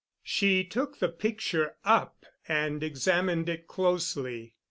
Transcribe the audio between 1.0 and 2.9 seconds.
picture up and